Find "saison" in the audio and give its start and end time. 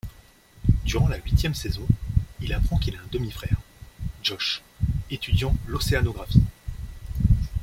1.53-1.87